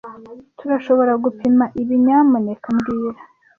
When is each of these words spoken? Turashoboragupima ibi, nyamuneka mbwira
Turashoboragupima 0.57 1.65
ibi, 1.81 1.95
nyamuneka 2.05 2.67
mbwira 2.75 3.19